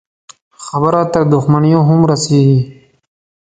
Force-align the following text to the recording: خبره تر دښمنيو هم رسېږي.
خبره 0.65 1.01
تر 1.13 1.23
دښمنيو 1.33 1.81
هم 1.89 1.99
رسېږي. 2.11 2.59